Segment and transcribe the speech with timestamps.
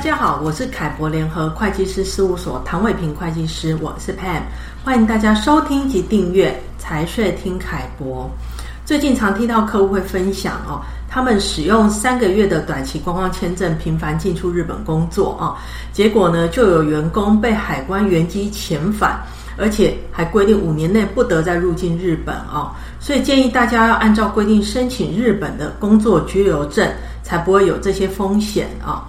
[0.00, 4.40] 大家好，我是凯博联合会计师事务所唐伟平会计师，我是 Pam，
[4.82, 8.30] 欢迎大家收听及订阅财税听凯博。
[8.86, 15.60] 最近常听到客户会分享哦，他们使用三个月的短期观光签证频繁进出日本工作啊，
[15.92, 19.20] 结果呢就有员工被海关原机遣返，
[19.58, 26.90] 而且还规定五年内不得再入境日本哦，所以建议大家要按照规定申请日本的工作居留证，
[27.22, 29.04] 才不会有这些风险啊。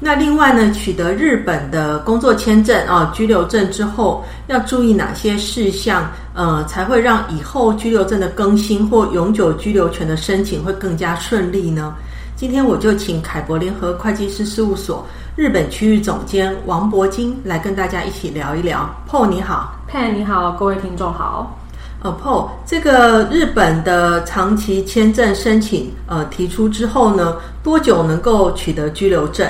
[0.00, 6.10] 那另外呢，取得日本的工作签证啊、居留证之后，要注意哪些事项？
[6.34, 11.94] 呃，才会让以后居留证的更新或永久居留权的申请会更加顺利呢？
[12.36, 18.92] 今天我就请凯博联合会计师事务所日本区域总监王博金来跟大家一起聊一聊。
[19.08, 21.56] Paul 你好，Pan 你好，各位听众好。
[22.02, 29.48] 呃，Paul，这个日本的长期签证申请呃提出之后呢，多久能够取得居留证？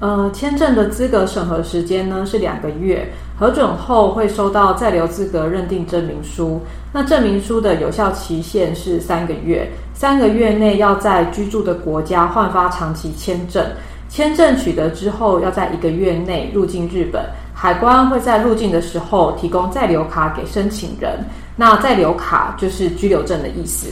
[0.00, 3.06] 呃，签证的资格审核时间呢是两个月，
[3.38, 6.58] 核准后会收到在留资格认定证明书。
[6.90, 13.64] 那证明书的有效期限是三个月，三个月内要在居住的国家换发长期签证。
[14.08, 17.22] 签证取得之后，要在一个月内入境日本，
[17.54, 21.18] 海关会在入境的时候提供在留卡给申请人。
[21.54, 23.86] 那在留卡就是居留证的意思。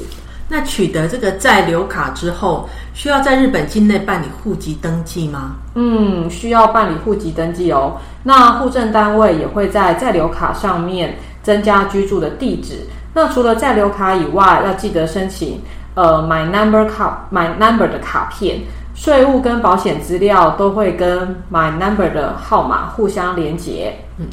[0.49, 5.57] 那取得这个在留卡之后，需要在日本境内办理户籍登记吗？
[5.75, 7.99] 嗯，需要办理户籍登记哦。
[8.23, 12.87] 那户政单位也会在在留卡上面增加居住的地址。
[13.15, 15.61] 那除了在留卡以外，要记得申请
[15.95, 18.61] 呃 My Number 卡 My Number 的卡片，
[18.99, 23.95] 税务跟保险资料都会跟 My Number 的号码互相连结。
[24.19, 24.27] 嗯。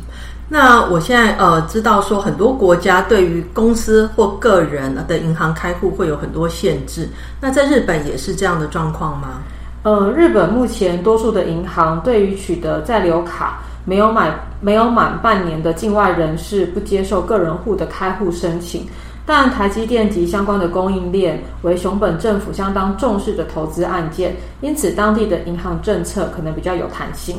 [0.49, 7.07] 那我现在呃知道说很多国家对于公司或个人的银行开户会有很多限制，
[7.39, 9.41] 那在日本也是这样的状况吗？
[9.83, 18.87] 呃，日本目前多数的银行对于取得在留卡没有满没有满半年的境外人士不接受个人户的开户申请，
[19.25, 27.37] 但台积电及相关的供应链为熊本政府相当重视的投资案件，因此当地的银行政策可能比较有弹性。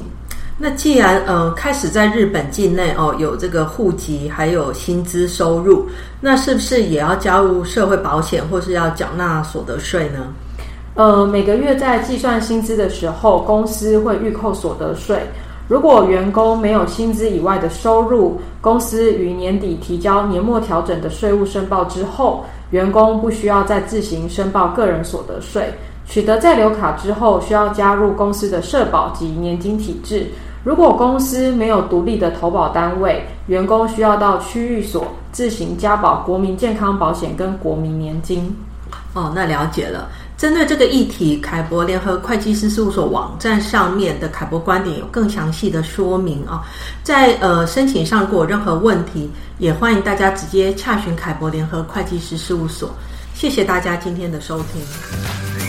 [0.59, 5.87] 那既然呃开始在日本境内哦有这个户籍，还有薪资收入，
[6.21, 10.27] 那是不是也要加入社会保险，或是要缴纳所得税呢？
[10.95, 15.21] 呃，每个月在计算薪资的时候，公司会预扣所得税。
[15.69, 25.73] 如果员工没有薪资以外的收入，公司于年底提交年末调整的税务申报之后，员工不需要再自行申报个人所得税。
[26.07, 30.29] 取得在留卡之后，需要加入公司的社保及年金体制。
[30.63, 38.57] 如果公司没有独立的投保单位，员工需要到区域所自行加保国民健康保险跟国民年金。
[39.15, 40.09] 哦，那了解了。
[40.37, 46.63] 针对这个议题，凯博联合会计师事务所网站上面的凯博观点有更详细的说明啊、
[47.03, 52.95] 在呃申请上如果有任何问题，也欢迎大家直接洽询凯博联合会计师事务所。
[53.35, 55.66] 谢谢大家今天的收听。